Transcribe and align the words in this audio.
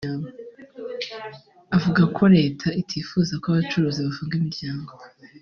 avuga 1.75 2.03
ko 2.15 2.23
Leta 2.37 2.67
itifuza 2.81 3.31
ko 3.41 3.45
abacuruzi 3.51 3.99
bafunga 4.07 4.33
imiryango 4.39 4.91